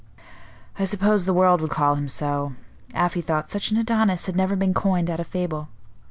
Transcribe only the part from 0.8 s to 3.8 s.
suppose the world would call him so. Afy thought such an